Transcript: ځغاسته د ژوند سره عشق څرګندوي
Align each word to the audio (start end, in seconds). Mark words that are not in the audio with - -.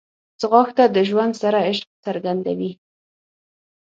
ځغاسته 0.41 0.83
د 0.95 0.97
ژوند 1.09 1.33
سره 1.41 1.59
عشق 1.69 1.89
څرګندوي 2.05 2.71